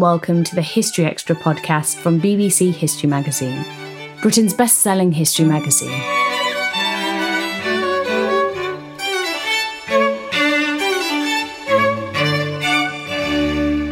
[0.00, 3.66] Welcome to the History Extra podcast from BBC History Magazine,
[4.22, 5.92] Britain's best selling history magazine.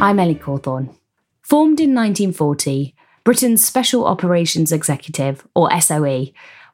[0.01, 0.95] I'm Ellie Cawthorne.
[1.43, 6.29] Formed in 1940, Britain's Special Operations Executive, or SOE,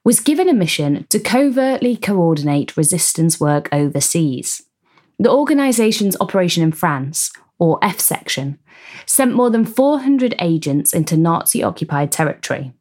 [0.06, 4.62] was given a mission to covertly coordinate resistance work overseas.
[5.20, 8.60] The organisation's operation in France, or F Section,
[9.06, 12.74] sent more than 400 agents into Nazi occupied territory,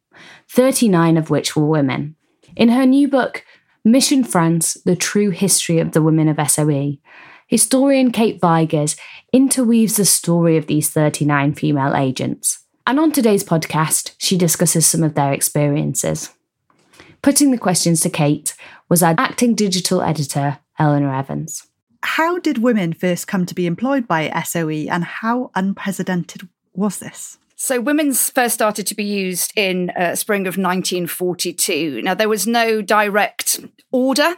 [0.48, 2.16] 39 of which were women.
[2.56, 3.44] In her new book,
[3.84, 6.98] Mission France The True History of the Women of SOE,
[7.46, 8.96] historian Kate Vigurs
[9.32, 12.64] interweaves the story of these 39 female agents.
[12.86, 16.30] And on today's podcast, she discusses some of their experiences.
[17.22, 18.54] Putting the questions to Kate
[18.88, 21.66] was our acting digital editor, Eleanor Evans.
[22.04, 27.38] How did women first come to be employed by SOE and how unprecedented was this?
[27.56, 32.02] So, women's first started to be used in uh, spring of 1942.
[32.02, 33.60] Now, there was no direct
[33.90, 34.36] order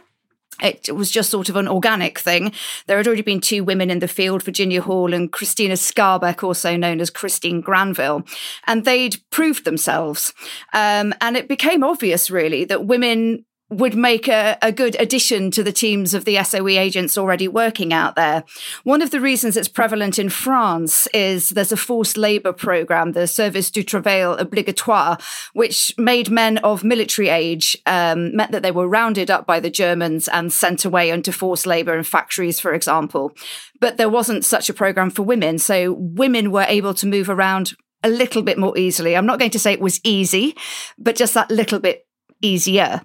[0.61, 2.51] it was just sort of an organic thing.
[2.87, 6.75] There had already been two women in the field, Virginia Hall and Christina Skarbek, also
[6.75, 8.23] known as Christine Granville,
[8.65, 10.33] and they'd proved themselves.
[10.73, 15.61] Um, and it became obvious, really, that women would make a, a, good addition to
[15.61, 18.43] the teams of the SOE agents already working out there.
[18.83, 23.27] One of the reasons it's prevalent in France is there's a forced labour programme, the
[23.27, 25.21] Service du Travail Obligatoire,
[25.53, 29.69] which made men of military age, um, meant that they were rounded up by the
[29.69, 33.33] Germans and sent away into forced labour in factories, for example.
[33.81, 35.59] But there wasn't such a programme for women.
[35.59, 37.73] So women were able to move around
[38.03, 39.17] a little bit more easily.
[39.17, 40.55] I'm not going to say it was easy,
[40.97, 42.06] but just that little bit
[42.41, 43.01] easier.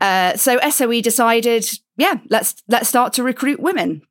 [0.00, 4.02] Uh, so SOE decided, yeah, let's let's start to recruit women.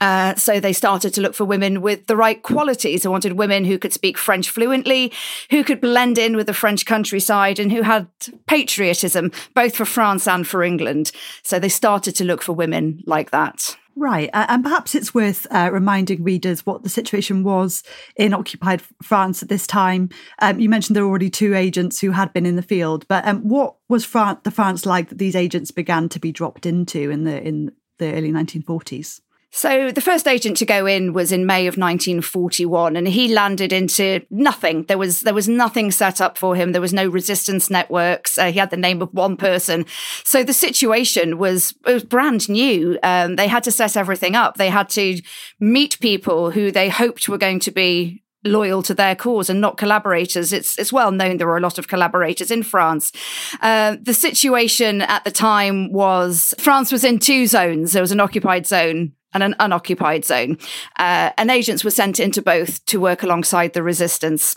[0.00, 3.02] Uh, so they started to look for women with the right qualities.
[3.02, 5.12] They wanted women who could speak French fluently,
[5.50, 8.08] who could blend in with the French countryside, and who had
[8.46, 11.12] patriotism both for France and for England.
[11.42, 13.76] So they started to look for women like that.
[13.96, 14.28] Right.
[14.32, 17.82] Uh, and perhaps it's worth uh, reminding readers what the situation was
[18.16, 20.08] in occupied France at this time.
[20.40, 23.26] Um, you mentioned there were already two agents who had been in the field, but
[23.26, 27.10] um, what was France, the France like that these agents began to be dropped into
[27.10, 29.20] in the in the early 1940s?
[29.56, 33.72] So the first agent to go in was in May of 1941 and he landed
[33.72, 34.82] into nothing.
[34.82, 36.72] There was there was nothing set up for him.
[36.72, 38.36] There was no resistance networks.
[38.36, 39.86] Uh, he had the name of one person.
[40.24, 42.98] So the situation was was brand new.
[43.04, 44.56] Um, they had to set everything up.
[44.56, 45.22] They had to
[45.60, 49.78] meet people who they hoped were going to be loyal to their cause and not
[49.78, 50.52] collaborators.
[50.52, 53.12] It's it's well known there were a lot of collaborators in France.
[53.60, 57.92] Uh, the situation at the time was France was in two zones.
[57.92, 60.56] There was an occupied zone and an unoccupied zone.
[60.98, 64.56] Uh, and agents were sent into both to work alongside the resistance.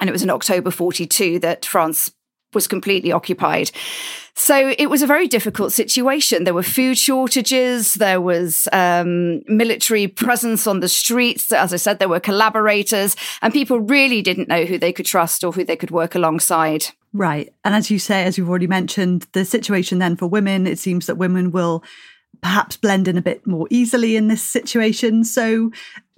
[0.00, 2.12] And it was in October 42 that France
[2.54, 3.70] was completely occupied.
[4.34, 6.44] So it was a very difficult situation.
[6.44, 7.94] There were food shortages.
[7.94, 11.52] There was um, military presence on the streets.
[11.52, 15.44] As I said, there were collaborators, and people really didn't know who they could trust
[15.44, 16.86] or who they could work alongside.
[17.12, 17.52] Right.
[17.64, 21.06] And as you say, as you've already mentioned, the situation then for women, it seems
[21.06, 21.82] that women will
[22.40, 25.24] perhaps blend in a bit more easily in this situation.
[25.24, 25.70] So,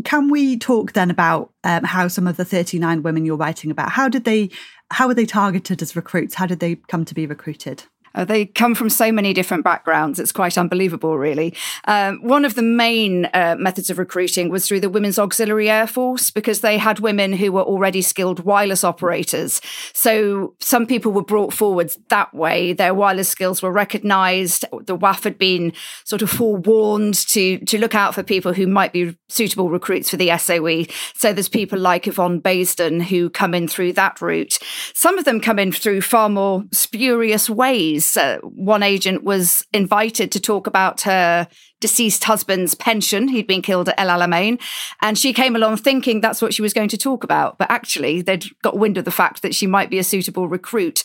[0.04, 3.90] can we talk then about um, how some of the 39 women you're writing about,
[3.90, 4.50] how did they,
[4.90, 6.34] how were they targeted as recruits?
[6.34, 7.84] How did they come to be recruited?
[8.14, 10.18] Uh, they come from so many different backgrounds.
[10.18, 11.54] It's quite unbelievable, really.
[11.84, 15.86] Um, one of the main uh, methods of recruiting was through the Women's Auxiliary Air
[15.86, 19.60] Force because they had women who were already skilled wireless operators.
[19.92, 22.72] So some people were brought forward that way.
[22.72, 24.64] Their wireless skills were recognized.
[24.72, 25.72] The WAAF had been
[26.04, 30.16] sort of forewarned to, to look out for people who might be suitable recruits for
[30.16, 30.84] the SOE.
[31.14, 34.58] So there's people like Yvonne Baseden who come in through that route.
[34.94, 37.99] Some of them come in through far more spurious ways.
[38.16, 41.48] Uh, one agent was invited to talk about her
[41.80, 43.28] deceased husband's pension.
[43.28, 44.60] He'd been killed at El Alamein.
[45.00, 47.58] And she came along thinking that's what she was going to talk about.
[47.58, 51.02] But actually, they'd got wind of the fact that she might be a suitable recruit.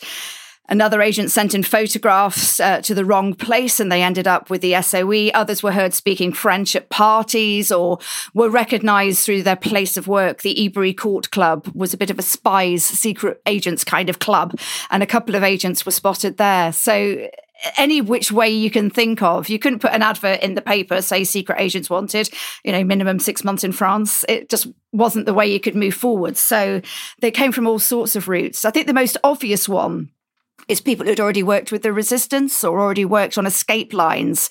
[0.68, 4.60] Another agent sent in photographs uh, to the wrong place and they ended up with
[4.60, 5.28] the SOE.
[5.28, 7.98] Others were heard speaking French at parties or
[8.34, 10.42] were recognized through their place of work.
[10.42, 14.58] The Ebury Court Club was a bit of a spies, secret agents kind of club,
[14.90, 16.72] and a couple of agents were spotted there.
[16.72, 17.28] So
[17.76, 19.48] any which way you can think of.
[19.48, 22.28] You couldn't put an advert in the paper, say secret agents wanted,
[22.64, 24.24] you know, minimum six months in France.
[24.28, 26.36] It just wasn't the way you could move forward.
[26.36, 26.80] So
[27.20, 28.64] they came from all sorts of routes.
[28.64, 30.10] I think the most obvious one
[30.68, 34.48] is people who'd already worked with the resistance or already worked on escape lines.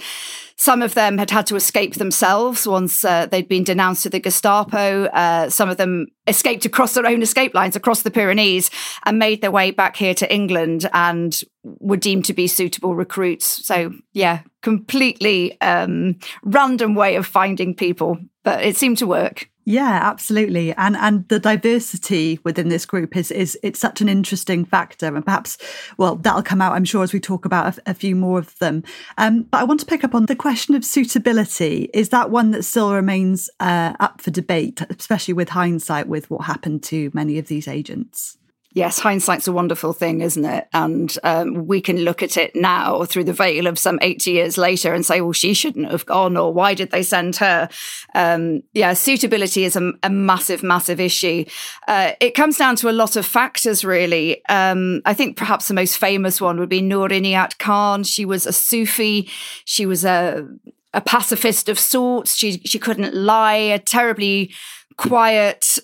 [0.57, 4.21] Some of them had had to escape themselves once uh, they'd been denounced to the
[4.21, 5.05] Gestapo.
[5.05, 8.71] Uh, some of them escaped across their own escape lines across the Pyrenees
[9.05, 13.65] and made their way back here to England and were deemed to be suitable recruits.
[13.65, 19.49] So, yeah, completely um, random way of finding people, but it seemed to work.
[19.67, 20.73] Yeah, absolutely.
[20.73, 25.07] And and the diversity within this group is is it's such an interesting factor.
[25.15, 25.57] And perhaps,
[25.97, 28.57] well, that'll come out, I'm sure, as we talk about a, a few more of
[28.59, 28.83] them.
[29.17, 31.89] Um, but I want to pick up on the question of suitability.
[31.95, 36.45] Is that one that still remains uh, up for debate, especially with hindsight with what
[36.45, 38.37] happened to many of these agents?
[38.75, 40.67] Yes, hindsight's a wonderful thing, isn't it?
[40.73, 44.57] And um, we can look at it now through the veil of some 80 years
[44.57, 47.69] later and say, well, she shouldn't have gone, or why did they send her?
[48.15, 51.45] Um, yeah, suitability is a, a massive, massive issue.
[51.87, 54.45] Uh, it comes down to a lot of factors, really.
[54.47, 58.03] Um, I think perhaps the most famous one would be Noor Inayat Khan.
[58.03, 59.29] She was a Sufi.
[59.63, 60.45] She was a
[60.93, 62.35] a pacifist of sorts.
[62.35, 63.55] She she couldn't lie.
[63.55, 64.53] A terribly
[64.97, 65.79] quiet,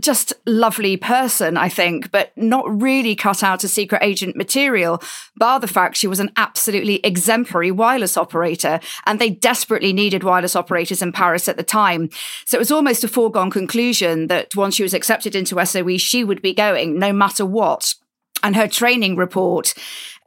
[0.00, 5.02] just lovely person, I think, but not really cut out a secret agent material,
[5.36, 8.80] bar the fact she was an absolutely exemplary wireless operator.
[9.04, 12.08] And they desperately needed wireless operators in Paris at the time.
[12.46, 16.24] So it was almost a foregone conclusion that once she was accepted into SOE, she
[16.24, 17.94] would be going no matter what.
[18.42, 19.74] And her training report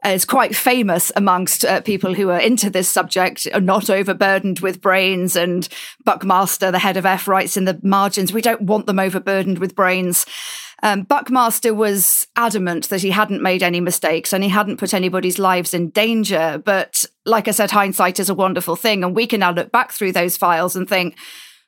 [0.04, 4.80] is quite famous amongst uh, people who are into this subject, are not overburdened with
[4.80, 5.36] brains.
[5.36, 5.68] And
[6.04, 9.74] Buckmaster, the head of F, writes in the margins, we don't want them overburdened with
[9.74, 10.24] brains.
[10.82, 15.38] Um, Buckmaster was adamant that he hadn't made any mistakes and he hadn't put anybody's
[15.38, 16.62] lives in danger.
[16.64, 19.04] But like I said, hindsight is a wonderful thing.
[19.04, 21.16] And we can now look back through those files and think,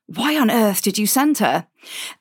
[0.07, 1.67] why on earth did you send her?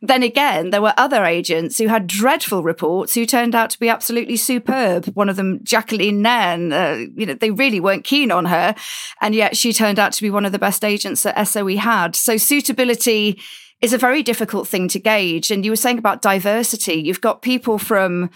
[0.01, 3.89] Then again, there were other agents who had dreadful reports who turned out to be
[3.89, 5.05] absolutely superb.
[5.07, 8.75] One of them, Jacqueline Nearne, uh, you know, they really weren't keen on her.
[9.21, 12.15] And yet she turned out to be one of the best agents that SOE had.
[12.15, 13.39] So suitability
[13.81, 15.51] is a very difficult thing to gauge.
[15.51, 16.95] And you were saying about diversity.
[16.95, 18.29] You've got people from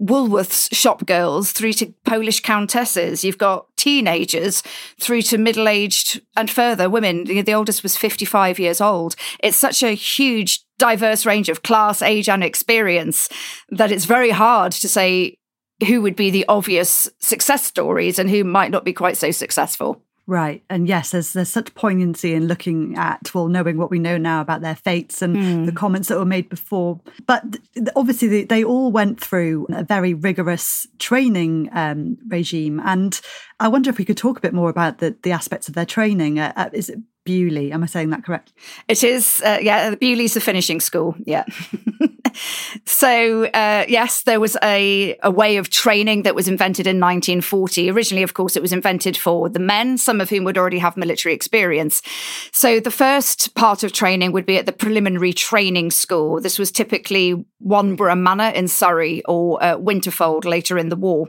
[0.00, 3.24] Woolworths shop girls through to Polish countesses.
[3.24, 4.62] You've got teenagers
[5.00, 7.24] through to middle aged and further women.
[7.24, 9.16] The oldest was 55 years old.
[9.40, 13.28] It's such a huge, diverse range of class, age, and experience
[13.70, 15.36] that it's very hard to say
[15.86, 20.02] who would be the obvious success stories and who might not be quite so successful.
[20.28, 20.62] Right.
[20.68, 24.42] And yes, there's there's such poignancy in looking at, well, knowing what we know now
[24.42, 25.64] about their fates and mm.
[25.64, 27.00] the comments that were made before.
[27.26, 27.56] But
[27.96, 32.78] obviously, they, they all went through a very rigorous training um, regime.
[32.84, 33.18] And
[33.58, 35.86] I wonder if we could talk a bit more about the, the aspects of their
[35.86, 36.38] training.
[36.38, 36.98] Uh, uh is it
[37.28, 37.70] Beaulieu?
[37.72, 38.54] Am I saying that correct?
[38.88, 39.42] It is.
[39.44, 41.14] Uh, yeah, Beaulieu's the finishing school.
[41.26, 41.44] Yeah.
[42.86, 47.90] so uh, yes, there was a, a way of training that was invented in 1940.
[47.90, 50.96] Originally, of course, it was invented for the men, some of whom would already have
[50.96, 52.00] military experience.
[52.50, 56.40] So the first part of training would be at the preliminary training school.
[56.40, 61.28] This was typically Wanborough Manor in Surrey or uh, Winterfold later in the war.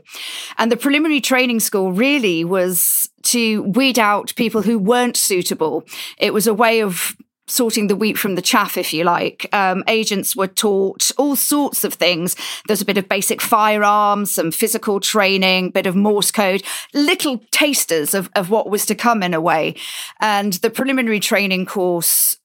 [0.56, 5.84] And the preliminary training school really was to weed out people who weren't suitable.
[6.18, 7.16] It was a way of
[7.50, 9.48] sorting the wheat from the chaff, if you like.
[9.52, 12.36] Um, agents were taught all sorts of things.
[12.66, 16.62] There's a bit of basic firearms, some physical training, bit of Morse code,
[16.94, 19.74] little tasters of, of what was to come in a way.
[20.20, 22.38] And the preliminary training course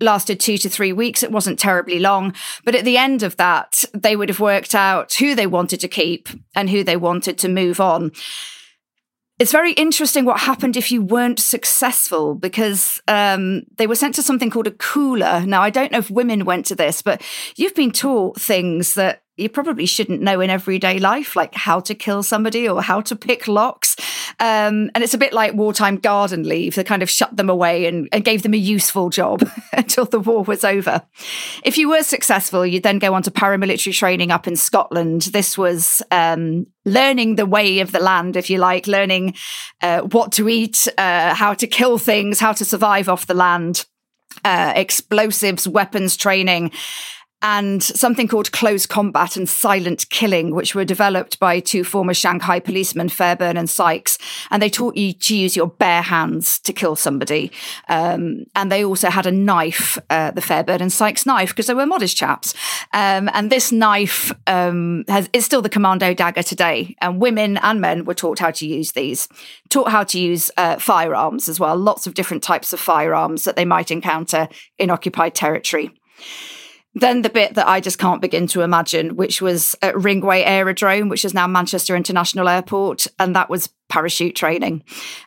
[0.00, 1.22] lasted two to three weeks.
[1.22, 2.34] It wasn't terribly long.
[2.64, 5.88] But at the end of that, they would have worked out who they wanted to
[5.88, 8.12] keep and who they wanted to move on.
[9.40, 14.22] It's very interesting what happened if you weren't successful because um, they were sent to
[14.22, 15.40] something called a cooler.
[15.46, 17.22] Now, I don't know if women went to this, but
[17.56, 21.94] you've been taught things that you probably shouldn't know in everyday life, like how to
[21.94, 23.96] kill somebody or how to pick locks.
[24.38, 26.74] Um, and it's a bit like wartime garden leave.
[26.74, 30.20] They kind of shut them away and, and gave them a useful job until the
[30.20, 31.02] war was over.
[31.64, 35.22] If you were successful, you'd then go on to paramilitary training up in Scotland.
[35.22, 39.34] This was um, learning the way of the land, if you like, learning
[39.80, 43.86] uh, what to eat, uh, how to kill things, how to survive off the land.
[44.44, 46.70] Uh, explosives, weapons training
[47.42, 52.60] and something called close combat and silent killing, which were developed by two former Shanghai
[52.60, 54.18] policemen, Fairbairn and Sykes.
[54.50, 57.50] And they taught you to use your bare hands to kill somebody.
[57.88, 61.74] Um, and they also had a knife, uh, the Fairbairn and Sykes knife, because they
[61.74, 62.54] were modest chaps.
[62.92, 66.94] Um, and this knife um, has, is still the commando dagger today.
[67.00, 69.28] And women and men were taught how to use these,
[69.70, 73.56] taught how to use uh, firearms as well, lots of different types of firearms that
[73.56, 75.90] they might encounter in occupied territory.
[76.94, 81.08] Then the bit that I just can't begin to imagine, which was at Ringway Aerodrome,
[81.08, 84.82] which is now Manchester International Airport, and that was parachute training.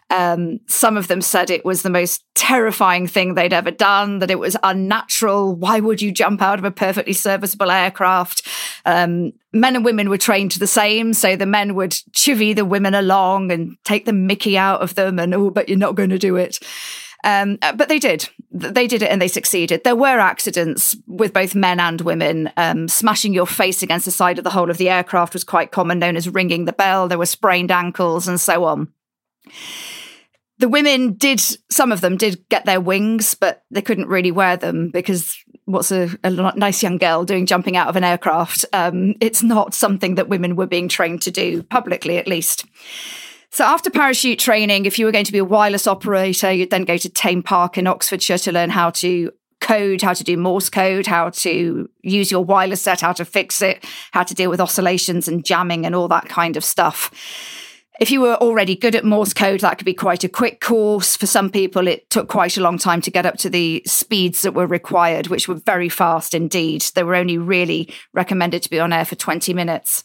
[0.09, 4.31] Um, some of them said it was the most terrifying thing they'd ever done, that
[4.31, 5.55] it was unnatural.
[5.55, 8.45] Why would you jump out of a perfectly serviceable aircraft?
[8.85, 11.13] Um, men and women were trained to the same.
[11.13, 15.17] So the men would chivvy the women along and take the mickey out of them
[15.17, 16.59] and, oh, but you're not going to do it.
[17.23, 18.29] Um, uh, but they did.
[18.51, 19.83] They did it and they succeeded.
[19.83, 22.51] There were accidents with both men and women.
[22.57, 25.71] Um, smashing your face against the side of the hull of the aircraft was quite
[25.71, 27.07] common, known as ringing the bell.
[27.07, 28.91] There were sprained ankles and so on.
[30.59, 34.55] The women did, some of them did get their wings, but they couldn't really wear
[34.55, 38.65] them because what's a, a nice young girl doing jumping out of an aircraft?
[38.71, 42.65] Um, it's not something that women were being trained to do, publicly at least.
[43.53, 46.85] So after parachute training, if you were going to be a wireless operator, you'd then
[46.85, 49.31] go to Thame Park in Oxfordshire to learn how to
[49.61, 53.61] code, how to do Morse code, how to use your wireless set, how to fix
[53.61, 57.11] it, how to deal with oscillations and jamming and all that kind of stuff.
[57.99, 61.15] If you were already good at Morse code, that could be quite a quick course.
[61.15, 64.41] For some people, it took quite a long time to get up to the speeds
[64.41, 66.81] that were required, which were very fast indeed.
[66.95, 70.03] They were only really recommended to be on air for 20 minutes.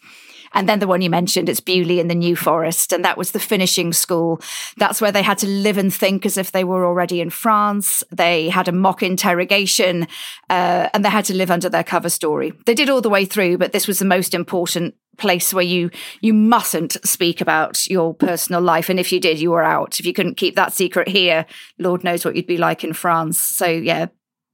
[0.55, 2.93] And then the one you mentioned, it's Beaulieu in the New Forest.
[2.93, 4.41] And that was the finishing school.
[4.77, 8.03] That's where they had to live and think as if they were already in France.
[8.11, 10.07] They had a mock interrogation
[10.51, 12.53] uh, and they had to live under their cover story.
[12.67, 15.91] They did all the way through, but this was the most important place where you
[16.21, 20.07] you mustn't speak about your personal life and if you did you were out if
[20.07, 21.45] you couldn't keep that secret here
[21.77, 24.07] lord knows what you'd be like in france so yeah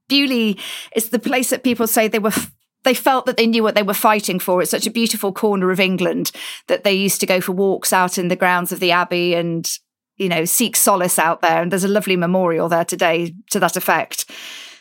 [0.09, 0.55] Beaulieu
[0.97, 2.33] is the place that people say they were
[2.85, 4.63] they felt that they knew what they were fighting for.
[4.63, 6.31] It's such a beautiful corner of England
[6.69, 9.69] that they used to go for walks out in the grounds of the Abbey and,
[10.17, 11.63] you know, seek solace out there.
[11.63, 14.31] And there's a lovely memorial there today to that effect.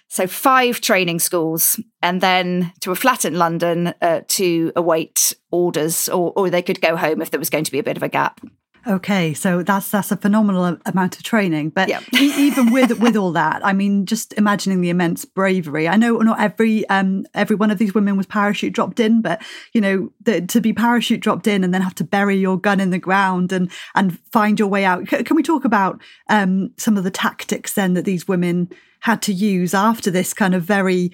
[0.10, 6.08] So five training schools, and then to a flat in London uh, to await orders,
[6.08, 8.04] or, or they could go home if there was going to be a bit of
[8.04, 8.40] a gap.
[8.86, 11.70] Okay, so that's that's a phenomenal amount of training.
[11.70, 15.88] But even with with all that, I mean, just imagining the immense bravery.
[15.88, 19.42] I know not every um every one of these women was parachute dropped in, but
[19.74, 22.82] you know, the, to be parachute dropped in and then have to bury your gun
[22.82, 25.08] in the ground and and find your way out.
[25.10, 29.22] C- can we talk about um some of the tactics then that these women had
[29.22, 31.12] to use after this kind of very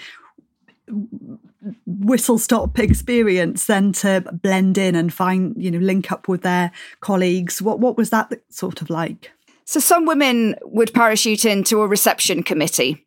[1.86, 6.72] whistle stop experience then to blend in and find you know link up with their
[7.02, 7.62] colleagues?
[7.62, 9.32] What what was that sort of like?
[9.66, 13.06] So some women would parachute into a reception committee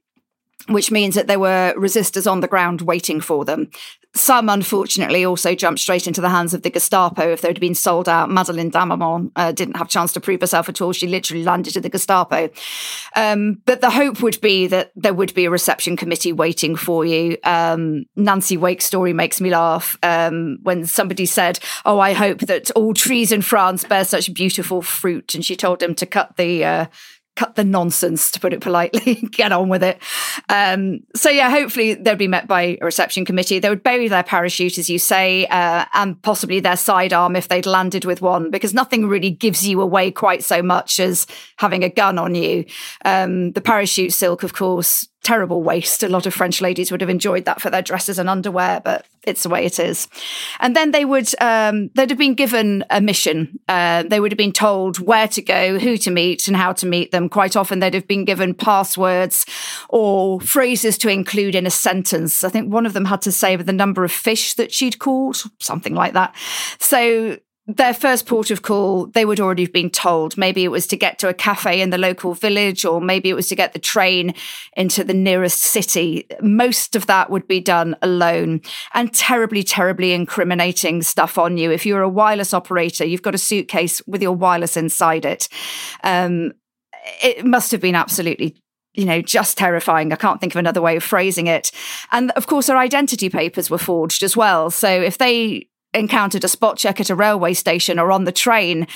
[0.68, 3.70] which means that there were resistors on the ground waiting for them.
[4.14, 8.10] Some, unfortunately, also jumped straight into the hands of the Gestapo if they'd been sold
[8.10, 8.30] out.
[8.30, 10.92] Madeleine Damerment uh, didn't have a chance to prove herself at all.
[10.92, 12.50] She literally landed at the Gestapo.
[13.16, 17.06] Um, but the hope would be that there would be a reception committee waiting for
[17.06, 17.38] you.
[17.42, 22.92] Um, Nancy Wake's story makes me laugh when somebody said, Oh, I hope that all
[22.92, 25.34] trees in France bear such beautiful fruit.
[25.34, 26.86] And she told him to cut the uh,
[27.34, 30.00] cut the nonsense, to put it politely, get on with it.
[30.48, 33.58] Um, so yeah, hopefully they'd be met by a reception committee.
[33.58, 37.66] They would bury their parachute, as you say, uh, and possibly their sidearm if they'd
[37.66, 41.88] landed with one, because nothing really gives you away quite so much as having a
[41.88, 42.64] gun on you.
[43.04, 46.02] Um, the parachute silk, of course, terrible waste.
[46.02, 49.06] A lot of French ladies would have enjoyed that for their dresses and underwear, but
[49.22, 50.08] it's the way it is.
[50.58, 53.60] And then they would, um, they'd have been given a mission.
[53.68, 56.86] Uh, they would have been told where to go, who to meet, and how to
[56.86, 57.28] meet them.
[57.28, 59.46] Quite often, they'd have been given passwords
[59.88, 62.42] or phrases to include in a sentence.
[62.42, 65.44] I think one of them had to say the number of fish that she'd caught,
[65.60, 66.34] something like that.
[66.78, 70.36] So their first port of call, they would already have been told.
[70.36, 73.34] Maybe it was to get to a cafe in the local village, or maybe it
[73.34, 74.34] was to get the train
[74.76, 76.26] into the nearest city.
[76.40, 78.62] Most of that would be done alone
[78.94, 81.70] and terribly, terribly incriminating stuff on you.
[81.70, 85.48] If you're a wireless operator, you've got a suitcase with your wireless inside it.
[86.02, 86.52] Um,
[87.22, 88.56] it must have been absolutely
[88.94, 90.12] you know, just terrifying.
[90.12, 91.70] I can't think of another way of phrasing it.
[92.10, 94.70] And of course, our identity papers were forged as well.
[94.70, 98.86] So if they encountered a spot check at a railway station or on the train,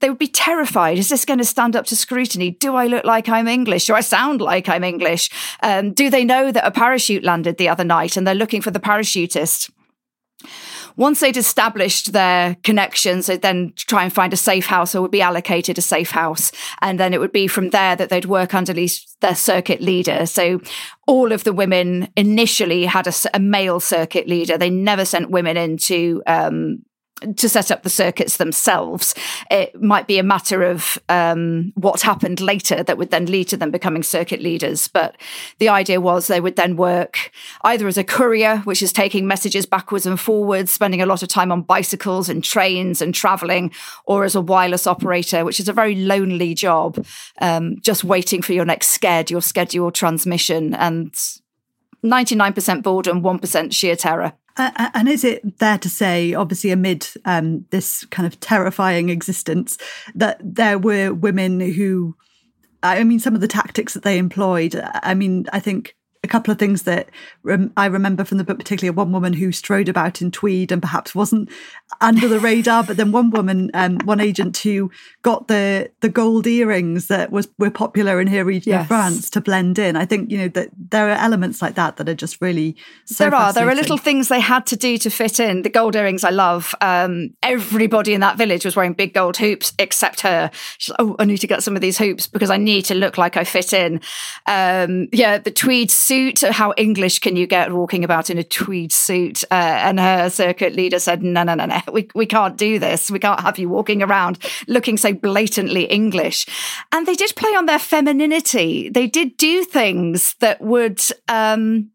[0.00, 0.98] they would be terrified.
[0.98, 2.50] Is this going to stand up to scrutiny?
[2.50, 3.86] Do I look like I'm English?
[3.86, 5.30] Do I sound like I'm English?
[5.62, 8.70] Um, do they know that a parachute landed the other night and they're looking for
[8.70, 9.70] the parachutist?
[10.96, 15.10] Once they'd established their connections, they'd then try and find a safe house or would
[15.10, 16.52] be allocated a safe house.
[16.80, 20.26] And then it would be from there that they'd work under their circuit leader.
[20.26, 20.60] So
[21.06, 24.56] all of the women initially had a, a male circuit leader.
[24.56, 26.84] They never sent women into um,
[27.32, 29.14] to set up the circuits themselves.
[29.50, 33.56] It might be a matter of um, what happened later that would then lead to
[33.56, 34.88] them becoming circuit leaders.
[34.88, 35.16] But
[35.58, 37.30] the idea was they would then work
[37.62, 41.28] either as a courier, which is taking messages backwards and forwards, spending a lot of
[41.28, 43.70] time on bicycles and trains and traveling,
[44.04, 47.04] or as a wireless operator, which is a very lonely job,
[47.40, 50.74] um, just waiting for your next sched, your scheduled transmission.
[50.74, 51.14] And
[52.04, 54.34] 99% boredom, 1% sheer terror.
[54.56, 59.78] Uh, and is it fair to say, obviously, amid um, this kind of terrifying existence,
[60.14, 62.14] that there were women who,
[62.82, 66.50] I mean, some of the tactics that they employed, I mean, I think a couple
[66.50, 67.10] of things that
[67.42, 70.82] rem- I remember from the book, particularly one woman who strode about in tweed and
[70.82, 71.50] perhaps wasn't
[72.00, 74.90] under the radar, but then one woman, um, one agent who
[75.22, 78.82] got the the gold earrings that was were popular in her region yes.
[78.82, 79.96] of France to blend in.
[79.96, 83.24] I think you know that there are elements like that that are just really so
[83.24, 85.62] there are there are little things they had to do to fit in.
[85.62, 86.74] The gold earrings I love.
[86.80, 90.50] Um, everybody in that village was wearing big gold hoops except her.
[90.78, 92.94] She's like, oh, I need to get some of these hoops because I need to
[92.94, 94.00] look like I fit in.
[94.46, 96.40] Um, yeah, the tweed suit suit.
[96.40, 99.42] How English can you get walking about in a tweed suit?
[99.50, 103.10] Uh, and her circuit leader said, no, no, no, no, we, we can't do this.
[103.10, 106.46] We can't have you walking around looking so blatantly English.
[106.92, 108.90] And they did play on their femininity.
[108.90, 111.90] They did do things that would, um,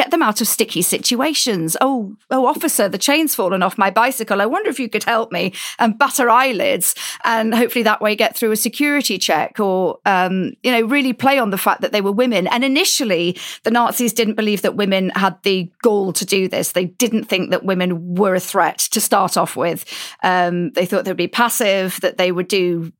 [0.00, 1.76] get them out of sticky situations.
[1.82, 4.40] Oh, oh, officer, the chain's fallen off my bicycle.
[4.40, 8.34] I wonder if you could help me and butter eyelids and hopefully that way get
[8.34, 12.00] through a security check or, um, you know, really play on the fact that they
[12.00, 12.46] were women.
[12.46, 16.72] And initially, the Nazis didn't believe that women had the gall to do this.
[16.72, 19.84] They didn't think that women were a threat to start off with.
[20.22, 22.90] Um, they thought they'd be passive, that they would do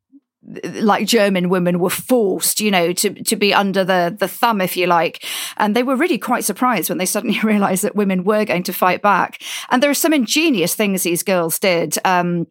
[0.42, 4.76] like German women were forced, you know, to to be under the the thumb, if
[4.76, 5.24] you like,
[5.56, 8.72] and they were really quite surprised when they suddenly realised that women were going to
[8.72, 9.42] fight back.
[9.70, 11.98] And there are some ingenious things these girls did.
[12.04, 12.46] Um,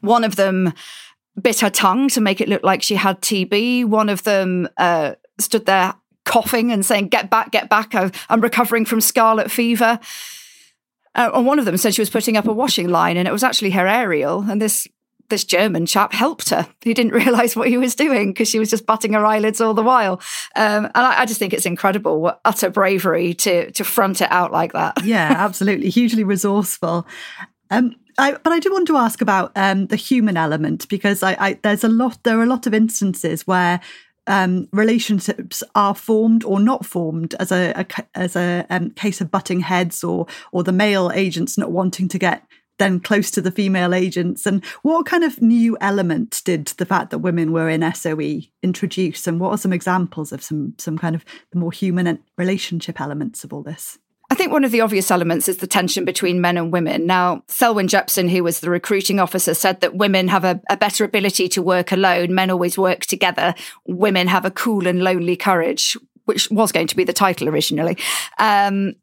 [0.00, 0.72] one of them
[1.40, 3.84] bit her tongue to make it look like she had TB.
[3.84, 7.94] One of them uh, stood there coughing and saying, "Get back, get back!
[7.94, 10.00] I'm recovering from scarlet fever."
[11.14, 13.32] Uh, and one of them said she was putting up a washing line, and it
[13.32, 14.42] was actually her aerial.
[14.42, 14.86] And this
[15.28, 16.66] this German chap helped her.
[16.82, 19.74] He didn't realize what he was doing because she was just batting her eyelids all
[19.74, 20.20] the while.
[20.56, 24.30] Um, and I, I, just think it's incredible what utter bravery to to front it
[24.30, 25.04] out like that.
[25.04, 27.06] yeah, absolutely, hugely resourceful.
[27.70, 31.36] Um, I, but I do want to ask about um, the human element because I,
[31.38, 32.22] I, there's a lot.
[32.24, 33.80] There are a lot of instances where
[34.26, 39.30] um, relationships are formed or not formed as a, a as a um, case of
[39.30, 42.44] butting heads or or the male agents not wanting to get
[42.78, 44.46] then close to the female agents.
[44.46, 49.26] And what kind of new element did the fact that women were in SOE introduce?
[49.26, 53.44] And what are some examples of some some kind of the more human relationship elements
[53.44, 53.98] of all this?
[54.30, 57.06] I think one of the obvious elements is the tension between men and women.
[57.06, 61.02] Now, Selwyn Jepson, who was the recruiting officer, said that women have a, a, better
[61.02, 62.34] ability to work alone.
[62.34, 63.54] Men always work together.
[63.86, 67.96] Women have a cool and lonely courage, which was going to be the title originally.
[68.38, 68.96] Um,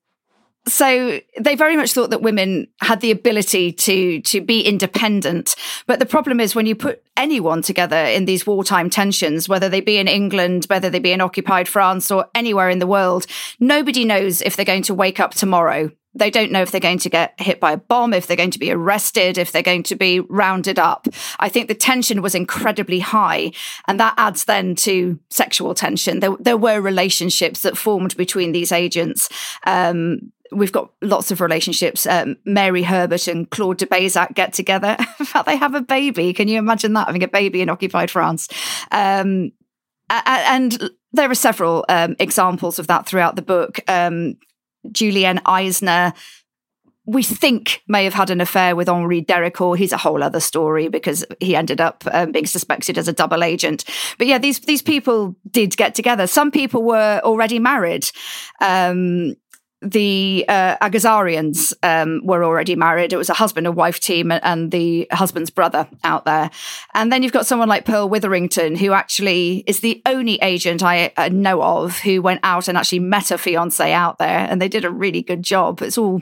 [0.67, 5.99] so they very much thought that women had the ability to to be independent but
[5.99, 9.97] the problem is when you put anyone together in these wartime tensions whether they be
[9.97, 13.25] in England whether they be in occupied France or anywhere in the world
[13.59, 16.99] nobody knows if they're going to wake up tomorrow they don't know if they're going
[16.99, 19.83] to get hit by a bomb, if they're going to be arrested, if they're going
[19.83, 21.07] to be rounded up.
[21.39, 23.51] I think the tension was incredibly high.
[23.85, 26.21] And that adds then to sexual tension.
[26.21, 29.27] There, there were relationships that formed between these agents.
[29.67, 32.05] Um, we've got lots of relationships.
[32.05, 34.95] Um, Mary Herbert and Claude de Baissac get together.
[35.19, 36.33] In fact, they have a baby.
[36.33, 38.47] Can you imagine that having a baby in occupied France?
[38.91, 39.51] Um,
[40.09, 43.79] and there are several um, examples of that throughout the book.
[43.87, 44.35] Um,
[44.91, 46.13] Julienne Aisner
[47.07, 49.77] we think may have had an affair with Henri Dericourt.
[49.77, 53.43] He's a whole other story because he ended up um, being suspected as a double
[53.43, 53.85] agent.
[54.17, 56.25] But yeah, these these people did get together.
[56.25, 58.09] Some people were already married.
[58.59, 59.35] Um,
[59.85, 63.13] the uh, Agazarians um, were already married.
[63.13, 66.49] It was a husband and wife team, and the husband's brother out there.
[66.93, 71.13] And then you've got someone like Pearl Witherington, who actually is the only agent I
[71.17, 74.69] uh, know of who went out and actually met a fiance out there, and they
[74.69, 75.81] did a really good job.
[75.81, 76.21] It's all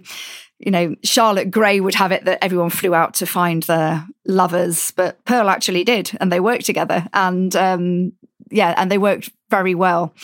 [0.60, 4.92] you know, Charlotte Gray would have it that everyone flew out to find their lovers,
[4.92, 7.06] but Pearl actually did, and they worked together.
[7.14, 8.14] And um,
[8.50, 10.16] yeah, and they worked very well.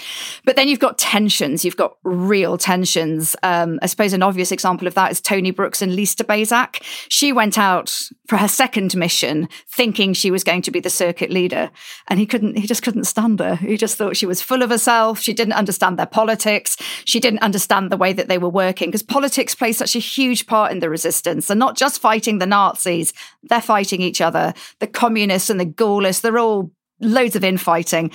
[0.43, 1.63] But then you've got tensions.
[1.63, 3.35] You've got real tensions.
[3.43, 6.81] Um, I suppose an obvious example of that is Tony Brooks and Lisa Baissac.
[7.09, 7.95] She went out
[8.27, 11.69] for her second mission thinking she was going to be the circuit leader,
[12.07, 12.57] and he couldn't.
[12.57, 13.55] He just couldn't stand her.
[13.57, 15.19] He just thought she was full of herself.
[15.19, 16.75] She didn't understand their politics.
[17.05, 20.47] She didn't understand the way that they were working because politics plays such a huge
[20.47, 21.45] part in the resistance.
[21.45, 23.13] They're not just fighting the Nazis;
[23.43, 24.55] they're fighting each other.
[24.79, 26.23] The communists and the Gaullists.
[26.23, 28.09] They're all loads of infighting.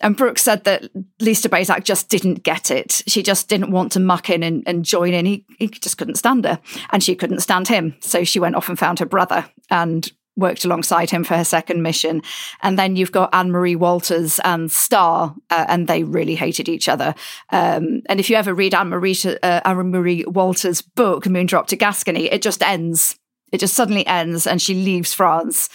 [0.00, 0.88] And Brooks said that
[1.20, 3.02] Lisa Baissac just didn't get it.
[3.06, 5.26] She just didn't want to muck in and, and join in.
[5.26, 6.60] He, he just couldn't stand her.
[6.90, 7.96] And she couldn't stand him.
[8.00, 11.82] So she went off and found her brother and worked alongside him for her second
[11.82, 12.22] mission.
[12.62, 16.88] And then you've got Anne Marie Walters and Starr, uh, and they really hated each
[16.88, 17.14] other.
[17.50, 21.76] Um, and if you ever read Anne Marie, uh, Anne Marie Walters' book, Moondrop to
[21.76, 23.18] Gascony, it just ends.
[23.50, 25.68] It just suddenly ends, and she leaves France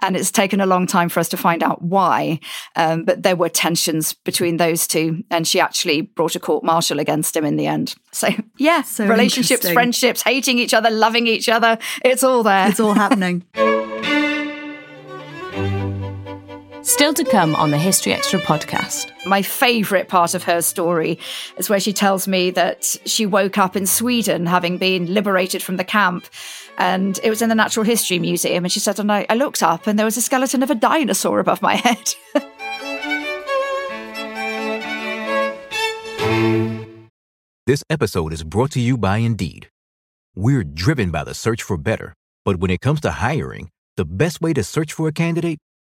[0.00, 2.40] and it's taken a long time for us to find out why.
[2.76, 6.98] Um, but there were tensions between those two, and she actually brought a court martial
[6.98, 7.94] against him in the end.
[8.12, 12.68] So, yeah, so relationships, friendships, hating each other, loving each other, it's all there.
[12.68, 13.44] It's all happening.
[16.82, 19.10] Still to come on the History Extra podcast.
[19.26, 21.18] My favourite part of her story
[21.56, 25.76] is where she tells me that she woke up in Sweden having been liberated from
[25.76, 26.26] the camp
[26.78, 28.64] and it was in the Natural History Museum.
[28.64, 30.74] And she said, and I, I looked up and there was a skeleton of a
[30.74, 32.14] dinosaur above my head.
[37.66, 39.68] this episode is brought to you by Indeed.
[40.36, 42.14] We're driven by the search for better,
[42.44, 45.58] but when it comes to hiring, the best way to search for a candidate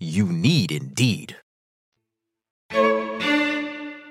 [0.00, 1.36] You need Indeed.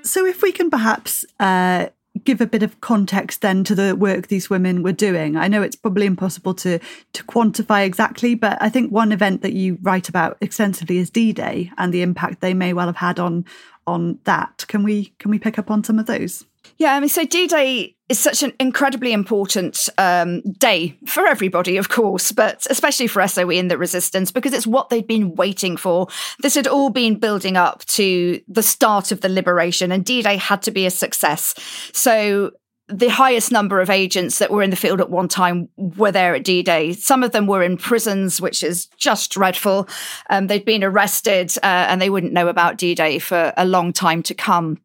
[0.04, 1.88] So, if we can perhaps uh,
[2.24, 5.36] give a bit of context then to the work these women were doing.
[5.36, 6.80] I know it's probably impossible to
[7.14, 11.72] to quantify exactly, but I think one event that you write about extensively is D-Day
[11.78, 13.46] and the impact they may well have had on
[13.86, 14.66] on that.
[14.68, 16.46] Can we can we pick up on some of those?
[16.78, 21.78] Yeah, I mean, so D Day is such an incredibly important um, day for everybody,
[21.78, 25.76] of course, but especially for SOE and the resistance because it's what they'd been waiting
[25.76, 26.08] for.
[26.40, 30.38] This had all been building up to the start of the liberation, and D Day
[30.38, 31.56] had to be a success.
[31.94, 32.52] So
[32.90, 36.36] the highest number of agents that were in the field at one time were there
[36.36, 36.94] at D Day.
[36.94, 39.90] Some of them were in prisons, which is just dreadful.
[40.30, 43.92] Um, they'd been arrested uh, and they wouldn't know about D Day for a long
[43.92, 44.80] time to come.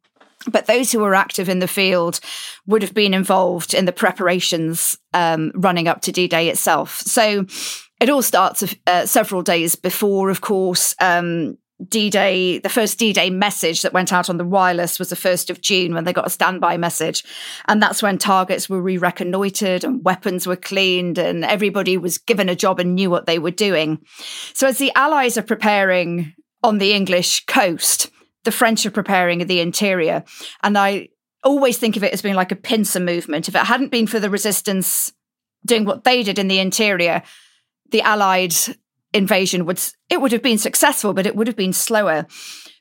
[0.50, 2.20] But those who were active in the field
[2.66, 6.98] would have been involved in the preparations um, running up to D Day itself.
[7.00, 7.46] So
[8.00, 10.94] it all starts uh, several days before, of course.
[11.00, 15.11] Um, D Day, the first D Day message that went out on the wireless was
[15.11, 17.24] the 1st of June when they got a standby message.
[17.66, 22.48] And that's when targets were re reconnoitred and weapons were cleaned and everybody was given
[22.48, 23.98] a job and knew what they were doing.
[24.55, 28.11] So as the Allies are preparing on the English coast,
[28.44, 30.24] the French are preparing the interior.
[30.62, 31.09] And I
[31.44, 33.48] always think of it as being like a pincer movement.
[33.48, 35.12] If it hadn't been for the resistance
[35.64, 37.22] doing what they did in the interior,
[37.90, 38.55] the Allied
[39.12, 42.26] invasion would it would have been successful, but it would have been slower.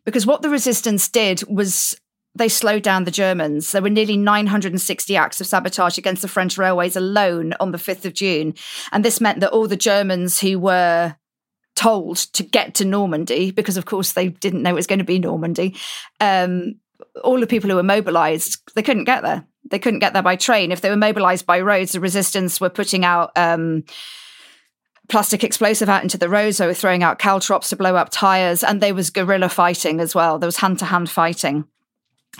[0.06, 1.96] Because what the resistance did was
[2.34, 3.72] they slowed down the Germans.
[3.72, 8.06] There were nearly 960 acts of sabotage against the French railways alone on the 5th
[8.06, 8.54] of June.
[8.92, 11.16] And this meant that all the Germans who were
[11.76, 15.06] told to get to Normandy, because of course they didn't know it was going to
[15.06, 15.76] be Normandy,
[16.20, 16.76] um,
[17.24, 19.46] all the people who were mobilized, they couldn't get there.
[19.70, 20.72] They couldn't get there by train.
[20.72, 23.84] If they were mobilized by roads, the resistance were putting out um,
[25.08, 26.58] plastic explosive out into the roads.
[26.58, 30.16] They were throwing out caltrops to blow up tires, and there was guerrilla fighting as
[30.16, 30.40] well.
[30.40, 31.66] There was hand to hand fighting.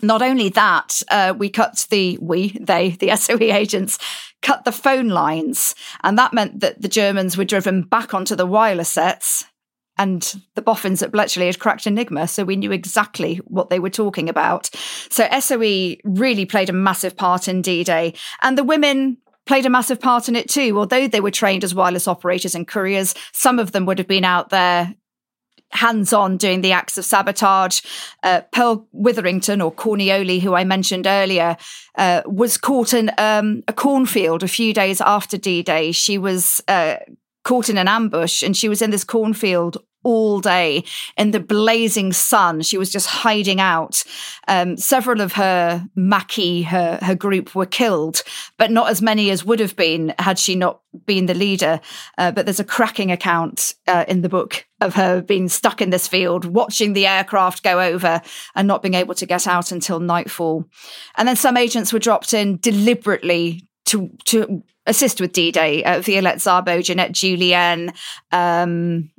[0.02, 3.98] Not only that, uh, we cut the, we, they, the SOE agents,
[4.42, 5.76] cut the phone lines.
[6.04, 9.46] And that meant that the Germans were driven back onto the wireless sets
[9.98, 13.90] and the boffins at Bletchley had cracked Enigma, so we knew exactly what they were
[13.90, 14.70] talking about.
[15.10, 19.70] So SOE really played a massive part in D Day, and the women played a
[19.70, 20.78] massive part in it too.
[20.80, 24.26] Although they were trained as wireless operators and couriers, some of them would have been
[24.26, 24.96] out there
[25.74, 27.82] hands on doing the acts of sabotage.
[28.24, 31.58] Uh, Pearl Witherington, or Cornioli, who I mentioned earlier,
[31.98, 35.92] uh, was caught in um, a cornfield a few days after D Day.
[35.92, 36.98] She was uh,
[37.44, 40.84] caught in an ambush and she was in this cornfield all day
[41.18, 42.62] in the blazing sun.
[42.62, 44.04] She was just hiding out.
[44.48, 48.24] Um, several of her Maquis, her, her group, were killed,
[48.58, 51.80] but not as many as would have been had she not been the leader.
[52.18, 55.92] Uh, but there's a cracking account uh, in the book of her being stuck in
[55.92, 58.22] this field, watching the aircraft go over
[58.56, 60.66] and not being able to get out until nightfall.
[61.16, 65.84] And then some agents were dropped in deliberately to to assist with D-Day.
[65.84, 67.94] Uh, Violette Szabo, Jeanette Julien,
[68.32, 69.12] um,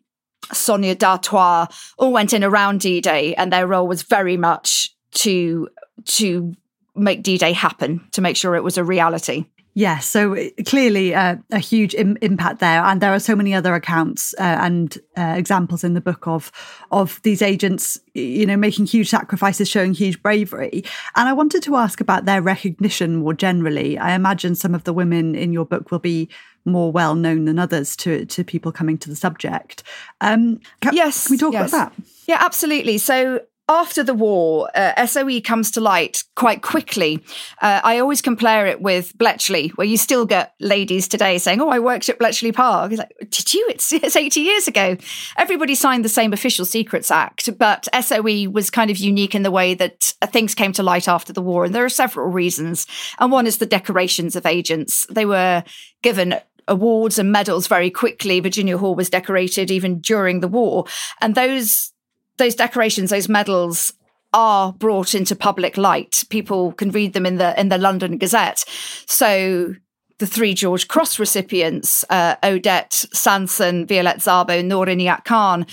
[0.53, 1.67] Sonia D'Artois
[1.99, 5.69] all went in around D-Day, and their role was very much to
[6.05, 6.55] to
[6.95, 9.47] make D-Day happen, to make sure it was a reality.
[9.75, 13.55] Yes, so uh, clearly uh, a huge Im- impact there, and there are so many
[13.55, 16.53] other accounts uh, and uh, examples in the book of
[16.91, 20.85] of these agents, you know, making huge sacrifices, showing huge bravery.
[21.17, 23.97] And I wanted to ask about their recognition more generally.
[23.97, 26.29] I imagine some of the women in your book will be
[26.65, 29.83] more well known than others to to people coming to the subject.
[30.21, 31.73] Um, can, yes, can we talk yes.
[31.73, 32.07] about that?
[32.27, 32.99] Yeah, absolutely.
[32.99, 37.25] So after the war, uh, SOE comes to light quite quickly.
[37.63, 41.69] Uh, I always compare it with Bletchley, where you still get ladies today saying, "Oh,
[41.69, 43.67] I worked at Bletchley Park." It's like, "Did you?
[43.71, 44.97] It's, it's eighty years ago."
[45.37, 49.51] Everybody signed the same Official Secrets Act, but SOE was kind of unique in the
[49.51, 52.87] way that uh, things came to light after the war, and there are several reasons.
[53.19, 55.65] And one is the decorations of agents; they were
[56.03, 56.35] given
[56.69, 58.41] awards and medals very quickly.
[58.41, 60.87] Virginia Hall was decorated even during the war,
[61.21, 61.93] and those
[62.39, 63.93] those decorations, those medals
[64.33, 66.25] are brought into public light.
[66.31, 68.65] People can read them in the in the London Gazette.
[69.07, 69.75] So
[70.19, 75.67] the three George Cross recipients, uh, Odette Sansom, Violette Szabo, Noor Inayat Khan,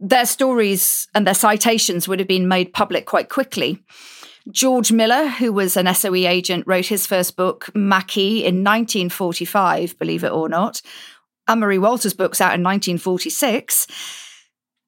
[0.00, 3.82] their stories and their citations would have been made public quite quickly.
[4.50, 10.22] George Millar, who was an SOE agent, wrote his first book, Maquis, in 1945, believe
[10.22, 10.82] it or not.
[11.48, 13.86] Anne Marie Walter's book's out in 1946.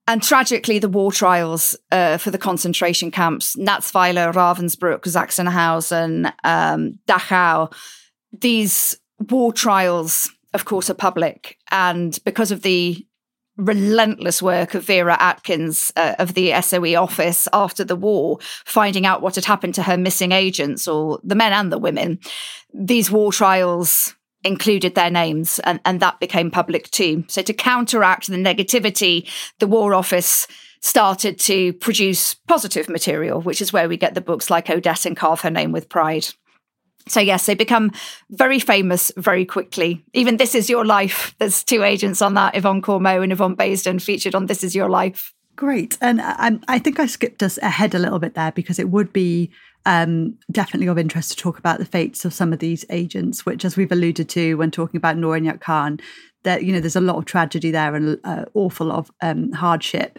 [0.09, 7.73] And tragically, the war trials uh, for the concentration camps, Natzweiler, Ravensbrück, Sachsenhausen, um, Dachau,
[8.33, 8.97] these
[9.31, 11.59] war trials, of course, are public.
[11.71, 13.05] And because of the
[13.57, 19.23] relentless work of Vera Atkins uh, of the SOE office after the war, finding out
[19.23, 22.19] what had happened to her missing agents, or the men and the women,
[22.73, 24.15] these war trials
[24.45, 27.25] included their names and, and that became public too.
[27.29, 30.47] So to counteract the negativity, the War Office
[30.81, 35.17] started to produce positive material, which is where we get the books like Odette and
[35.17, 36.29] Carve Her Name with Pride.
[37.09, 37.93] So yes, they become
[38.31, 40.05] very famous very quickly.
[40.13, 44.03] Even This Is Your Life, there's two agents on that, Yvonne Cormeau and Yvonne Baseden
[44.03, 45.33] featured on This Is Your Life.
[45.55, 45.97] Great.
[46.01, 49.13] And I, I think I skipped us ahead a little bit there because it would
[49.13, 49.51] be
[49.87, 53.65] um, definitely of interest to talk about the fates of some of these agents, which,
[53.65, 56.01] as we've alluded to when talking about Noor Inayat Khan,
[56.47, 59.11] that you know there's a lot of tragedy there and an uh, awful lot of
[59.21, 60.19] um, hardship.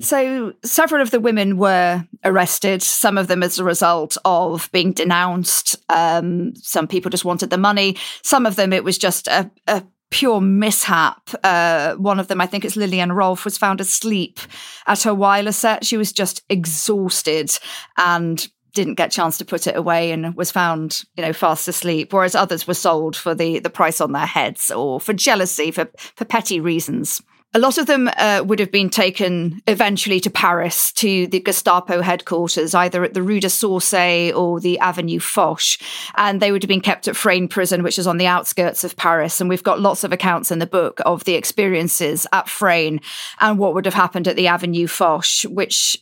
[0.00, 2.80] So several of the women were arrested.
[2.80, 5.76] Some of them as a result of being denounced.
[5.88, 7.96] Um, some people just wanted the money.
[8.22, 11.28] Some of them it was just a, a pure mishap.
[11.42, 14.38] Uh, one of them, I think it's Lilian Rolfe, was found asleep
[14.86, 15.84] at her wireless set.
[15.84, 17.50] She was just exhausted
[17.98, 21.68] and didn't get a chance to put it away and was found, you know, fast
[21.68, 25.70] asleep, whereas others were sold for the the price on their heads or for jealousy,
[25.70, 27.22] for for petty reasons.
[27.56, 32.00] A lot of them uh, would have been taken eventually to Paris, to the Gestapo
[32.00, 35.78] headquarters, either at the Rue des Saussaies or the Avenue Foch.
[36.16, 38.96] And they would have been kept at Fresnes Prison, which is on the outskirts of
[38.96, 39.40] Paris.
[39.40, 43.04] And we've got lots of accounts in the book of the experiences at Fresnes
[43.38, 45.96] and what would have happened at the Avenue Foch, which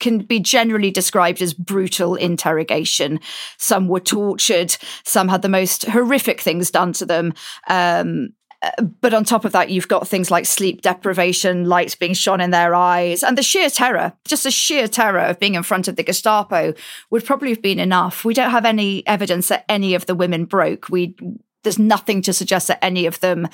[0.00, 3.20] can be generally described as brutal interrogation.
[3.58, 7.32] Some were tortured, some had the most horrific things done to them.
[7.68, 8.30] Um,
[9.00, 12.50] but on top of that, you've got things like sleep deprivation, lights being shone in
[12.50, 15.96] their eyes, and the sheer terror, just the sheer terror of being in front of
[15.96, 16.74] the Gestapo
[17.10, 18.24] would probably have been enough.
[18.24, 20.88] We don't have any evidence that any of the women broke.
[20.88, 21.14] We
[21.62, 23.48] there's nothing to suggest that any of them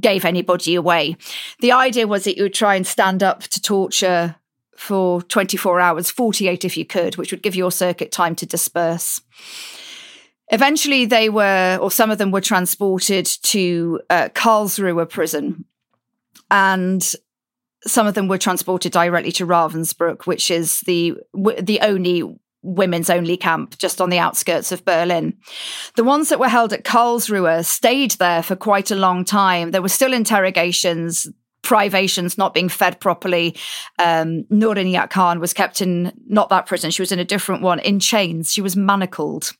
[0.00, 1.16] gave anybody away.
[1.60, 4.36] The idea was that you would try and stand up to torture
[4.78, 9.20] for 24 hours, 48 if you could, which would give your circuit time to disperse.
[10.50, 15.64] Eventually, they were, or some of them were transported to uh, Karlsruhe prison.
[16.50, 17.04] And
[17.84, 22.22] some of them were transported directly to Ravensbrück, which is the the only
[22.62, 25.36] women's only camp just on the outskirts of Berlin.
[25.96, 29.70] The ones that were held at Karlsruhe stayed there for quite a long time.
[29.70, 31.26] There were still interrogations
[31.62, 33.56] privations, not being fed properly.
[33.98, 37.78] Um, Norin Khan was kept in not that prison, she was in a different one,
[37.80, 38.52] in chains.
[38.52, 39.52] She was manacled.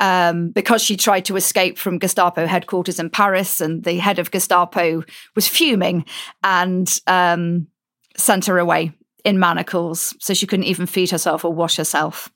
[0.00, 4.32] Um, because she tried to escape from Gestapo headquarters in Paris, and the head of
[4.32, 5.04] Gestapo
[5.36, 6.04] was fuming
[6.42, 7.68] and um,
[8.16, 8.92] sent her away
[9.24, 12.28] in manacles, so she couldn't even feed herself or wash herself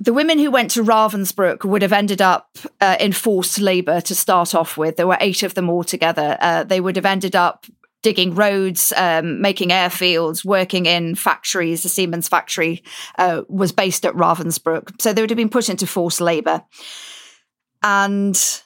[0.00, 4.14] the women who went to Ravensbrück would have ended up uh, in forced labour to
[4.14, 4.96] start off with.
[4.96, 6.38] There were eight of them altogether.
[6.40, 7.66] Uh, they would have ended up
[8.02, 11.82] digging roads, um, making airfields, working in factories.
[11.82, 12.82] The Siemens factory
[13.18, 15.00] uh, was based at Ravensbrück.
[15.02, 16.64] So they would have been put into forced labour.
[17.82, 18.62] And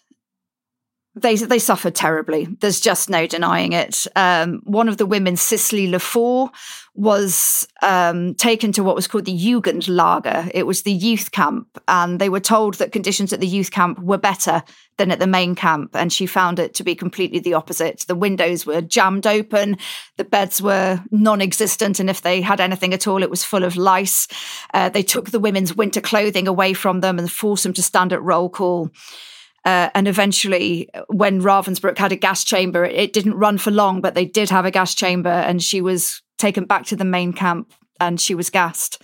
[1.17, 2.47] they they suffered terribly.
[2.61, 4.07] There's just no denying it.
[4.17, 6.51] Um, one of the women, Cicely Lefort,
[6.95, 10.51] was um, taken to what was called the Jugendlager.
[10.53, 14.01] It was the youth camp, and they were told that conditions at the youth camp
[14.01, 14.65] were better
[14.97, 15.95] than at the main camp.
[15.95, 18.05] And she found it to be completely the opposite.
[18.09, 19.77] The windows were jammed open,
[20.17, 23.77] the beds were non-existent, and if they had anything at all, it was full of
[23.77, 24.27] lice.
[24.73, 28.13] Uh, they took the women's winter clothing away from them and forced them to stand
[28.13, 28.91] at roll call.
[29.65, 34.15] Uh, and eventually, when Ravensbrück had a gas chamber, it didn't run for long, but
[34.15, 37.73] they did have a gas chamber, and she was taken back to the main camp
[38.01, 39.03] and she was gassed.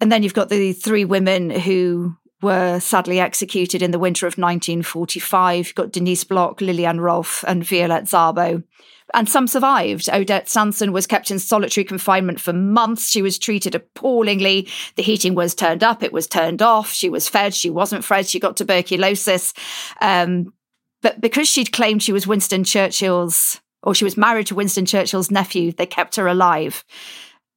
[0.00, 4.34] And then you've got the three women who were sadly executed in the winter of
[4.34, 5.66] 1945.
[5.66, 8.64] You've got Denise Bloch, Lilian Rolfe, and Violette Szabo
[9.12, 10.08] and some survived.
[10.08, 13.10] Odette Sansom was kept in solitary confinement for months.
[13.10, 14.68] She was treated appallingly.
[14.96, 16.92] The heating was turned up, it was turned off.
[16.92, 18.26] She was fed, she wasn't fed.
[18.26, 19.52] She got tuberculosis.
[20.00, 20.52] Um,
[21.02, 25.30] but because she'd claimed she was Winston Churchill's, or she was married to Winston Churchill's
[25.30, 26.82] nephew, they kept her alive.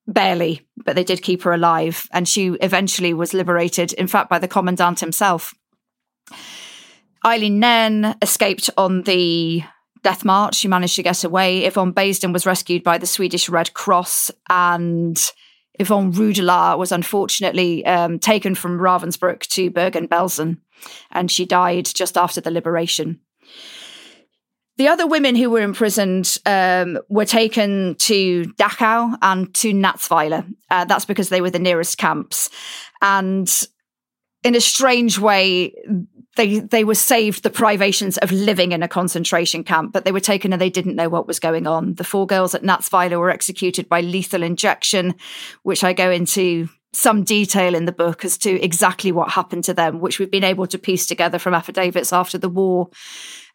[0.05, 2.07] Barely, but they did keep her alive.
[2.11, 5.53] And she eventually was liberated, in fact, by the commandant himself.
[7.25, 9.63] Eileen Nearne escaped on the
[10.03, 10.55] death march.
[10.55, 11.65] She managed to get away.
[11.65, 15.31] Yvonne Baseden was rescued by the Swedish Red Cross, and
[15.79, 20.57] Yvonne Rudellat was unfortunately um, taken from Ravensbrück to Bergen-Belsen,
[21.11, 23.19] and she died just after the liberation.
[24.77, 30.53] The other women who were imprisoned um, were taken to Dachau and to Natzweiler.
[30.69, 32.51] Uh, that's because they were the nearest camps.
[33.01, 33.51] And
[34.43, 35.73] in a strange way,
[36.37, 40.19] they they were saved the privations of living in a concentration camp, but they were
[40.19, 41.95] taken and they didn't know what was going on.
[41.95, 45.15] The four girls at Natzweiler were executed by lethal injection,
[45.63, 49.73] which I go into some detail in the book as to exactly what happened to
[49.73, 52.89] them, which we've been able to piece together from affidavits after the war.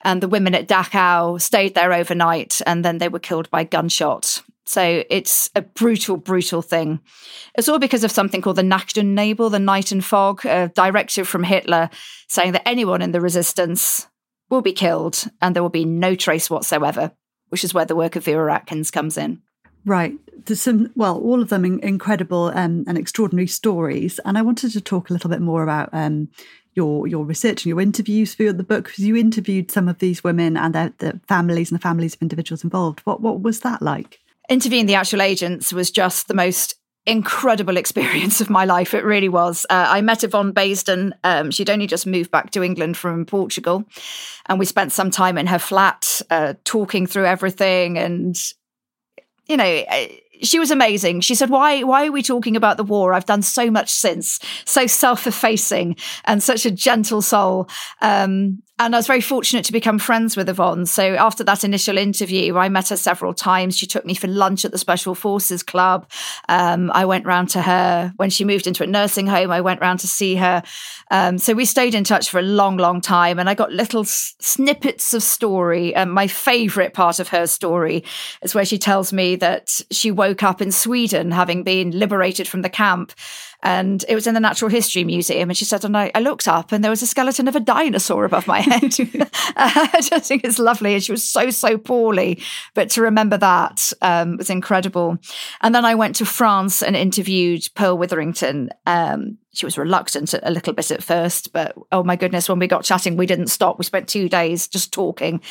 [0.03, 4.42] And the women at Dachau stayed there overnight and then they were killed by gunshot.
[4.64, 7.01] So it's a brutal, brutal thing.
[7.57, 10.68] It's all because of something called the Nacht und Nebel, the night and fog, a
[10.68, 11.90] directive from Hitler
[12.29, 14.07] saying that anyone in the resistance
[14.51, 17.12] will be killed and there will be no trace whatsoever,
[17.48, 19.42] which is where the work of Vera Atkins comes in.
[19.85, 20.14] Right.
[20.44, 24.20] There's some, well, all of them incredible um, and extraordinary stories.
[24.25, 26.29] And I wanted to talk a little bit more about um,
[26.75, 30.25] your your research and your interviews for the book because you interviewed some of these
[30.25, 33.01] women and their, their families and the families of individuals involved.
[33.01, 34.20] What what was that like?
[34.53, 36.75] Interviewing the actual agents was just the most
[37.07, 38.93] incredible experience of my life.
[38.93, 39.65] It really was.
[39.71, 41.12] Uh, I met Yvonne Baseden.
[41.25, 43.85] Um, she'd only just moved back to England from Portugal.
[44.45, 47.97] And we spent some time in her flat uh, talking through everything.
[47.97, 48.37] And,
[49.47, 49.85] you know,
[50.43, 51.23] she was amazing.
[51.23, 51.83] She said, "Why?
[51.83, 53.15] Why are we talking about the war?
[53.15, 54.38] I've done so much since.
[54.67, 57.71] So self-effacing and such a gentle soul."
[58.03, 60.87] Um, and I was very fortunate to become friends with Yvonne.
[60.87, 63.77] So after that initial interview, I met her several times.
[63.77, 66.11] She took me for lunch at the Special Forces Club.
[66.49, 69.51] Um, I went round to her when she moved into a nursing home.
[69.51, 70.63] I went round to see her.
[71.11, 73.39] Um, so we stayed in touch for a long, long time.
[73.39, 75.95] And I got little s- snippets of story.
[75.95, 78.03] And my favorite part of her story
[78.43, 82.63] is where she tells me that she woke up in Sweden, having been liberated from
[82.63, 83.13] the camp
[83.62, 85.51] and it was in the Natural History Museum.
[85.51, 87.61] And she said, and I, I looked up and there was a skeleton of a
[87.61, 88.92] dinosaur above my head.
[89.57, 90.94] I just think it's lovely.
[90.94, 92.42] And she was so, so poorly.
[92.75, 95.18] But to remember that um, was incredible.
[95.61, 98.70] And then I went to France and interviewed Pearl Witherington.
[98.87, 102.66] Um, she was reluctant a little bit at first, but oh my goodness, when we
[102.66, 103.78] got chatting, we didn't stop.
[103.78, 105.42] We spent two days just talking.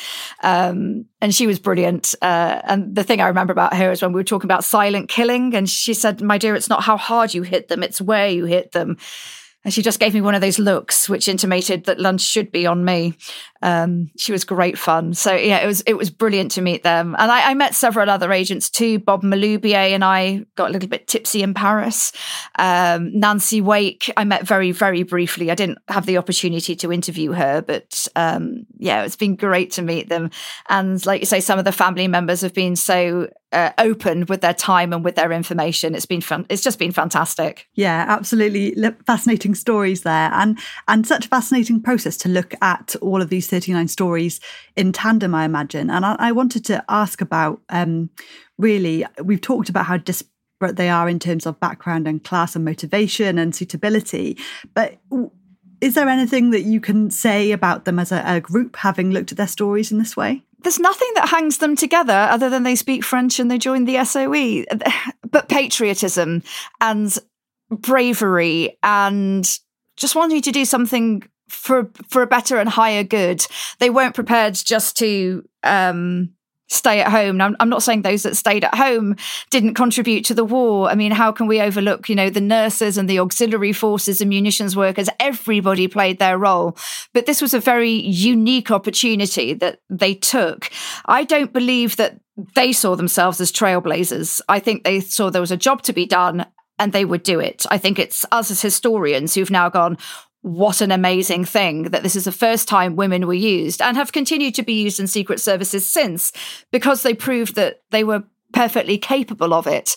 [0.42, 2.14] Um, and she was brilliant.
[2.20, 5.08] Uh, and the thing I remember about her is when we were talking about silent
[5.08, 8.28] killing, and she said, My dear, it's not how hard you hit them, it's where
[8.28, 8.96] you hit them.
[9.64, 12.66] And she just gave me one of those looks, which intimated that lunch should be
[12.66, 13.14] on me.
[13.62, 15.14] Um, she was great fun.
[15.14, 17.14] So yeah, it was it was brilliant to meet them.
[17.18, 18.98] And I, I, met several other agents too.
[18.98, 22.12] Bob Maloubier and I got a little bit tipsy in Paris.
[22.58, 25.50] Um, Nancy Wake, I met very very briefly.
[25.50, 29.82] I didn't have the opportunity to interview her, but um, yeah, it's been great to
[29.82, 30.30] meet them.
[30.68, 34.40] And like you say, some of the family members have been so uh, open with
[34.40, 35.94] their time and with their information.
[35.94, 36.46] It's been fun.
[36.48, 37.68] It's just been fantastic.
[37.74, 38.74] Yeah, absolutely
[39.06, 40.58] fascinating stories there, and
[40.88, 44.40] and such a fascinating process to look at all of these thirty nine stories
[44.76, 45.34] in tandem.
[45.34, 48.10] I imagine, and I, I wanted to ask about um,
[48.58, 49.04] really.
[49.22, 53.38] We've talked about how disparate they are in terms of background and class and motivation
[53.38, 54.38] and suitability,
[54.74, 54.98] but.
[55.80, 59.32] Is there anything that you can say about them as a, a group, having looked
[59.32, 60.44] at their stories in this way?
[60.62, 64.04] there's nothing that hangs them together other than they speak French and they joined the
[64.04, 64.64] SOE.
[65.30, 66.42] But patriotism
[66.78, 67.16] and
[67.70, 69.48] bravery and
[69.96, 71.22] just wanting to do something
[71.52, 73.46] for for a better and higher good.
[73.78, 76.30] They weren't prepared just to um,
[76.68, 77.40] stay at home.
[77.40, 79.16] I'm, I'm, not saying those that stayed at home
[79.50, 80.88] didn't contribute to the war.
[80.88, 84.30] I mean, how can we overlook, you know, the nurses and the auxiliary forces and
[84.30, 85.08] munitions workers?
[85.20, 86.76] Everybody played their role.
[87.12, 90.70] But this was a very unique opportunity that they took.
[91.04, 92.18] I don't believe that
[92.54, 94.40] they saw themselves as trailblazers.
[94.48, 96.46] I think they saw there was a job to be done
[96.78, 97.66] and they would do it.
[97.70, 99.98] I think it's us as historians who've now gone,
[100.42, 104.12] what an amazing thing that this is the first time women were used and have
[104.12, 106.32] continued to be used in secret services since
[106.70, 109.96] because they proved that they were perfectly capable of it.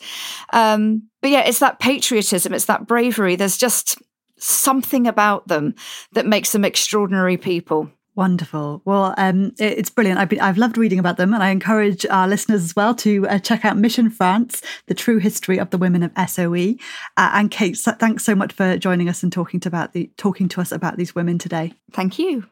[0.54, 3.36] Um, but yeah, it's that patriotism, it's that bravery.
[3.36, 4.02] There's just
[4.38, 5.74] something about them
[6.14, 7.90] that makes them extraordinary people.
[8.16, 8.82] Wonderful.
[8.86, 10.20] Well, um, it, it's brilliant.
[10.20, 13.28] I've, been, I've loved reading about them, and I encourage our listeners as well to
[13.28, 16.76] uh, check out Mission France, the true history of the women of SOE.
[17.18, 20.48] Uh, and Kate, thanks so much for joining us and talking to about the talking
[20.50, 21.74] to us about these women today.
[21.92, 22.46] Thank you.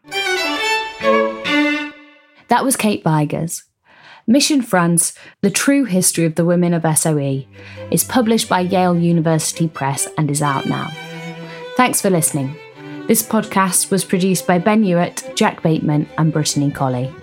[2.50, 3.64] That was Kate Vigurs.
[4.28, 7.46] Mission France, The True History of the Women of SOE,
[7.92, 10.92] is published by Yale University Press and is out now.
[11.76, 12.58] Thanks for listening.
[13.06, 17.14] This podcast was produced by Ben Hewitt, Jack Bateman, and Brittany Colley.